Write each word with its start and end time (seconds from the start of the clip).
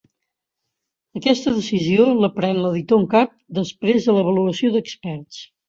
Aquesta 1.19 1.53
decisió 1.57 2.07
la 2.23 2.31
pren 2.39 2.63
l'editor 2.63 3.03
en 3.03 3.07
cap 3.13 3.37
després 3.61 4.11
de 4.11 4.19
l'avaluació 4.19 4.77
d'experts. 4.79 5.43